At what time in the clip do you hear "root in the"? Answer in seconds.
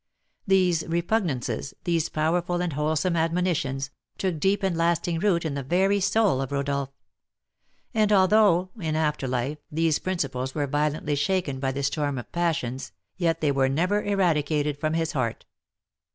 5.19-5.61